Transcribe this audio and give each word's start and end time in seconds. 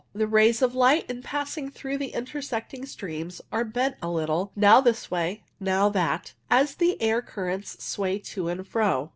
The 0.15 0.25
rays 0.25 0.63
of 0.63 0.73
light 0.73 1.07
in 1.11 1.21
passing 1.21 1.69
through 1.69 1.99
the 1.99 2.15
intersecting 2.15 2.87
streams 2.87 3.39
are 3.51 3.63
bent 3.63 3.97
a 4.01 4.09
little, 4.09 4.51
now 4.55 4.81
this 4.81 5.11
way, 5.11 5.43
now 5.59 5.89
that, 5.89 6.33
as 6.49 6.73
the 6.73 6.99
air 6.99 7.21
currents 7.21 7.83
sway 7.83 8.17
to 8.17 8.49
and 8.49 8.67
fro. 8.67 9.09